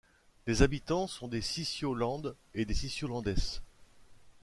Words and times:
Les 0.47 0.63
habitants 0.63 1.05
sont 1.05 1.27
des 1.27 1.41
Sicciolands 1.43 2.23
et 2.55 2.73
Sicciolandes. 2.73 3.35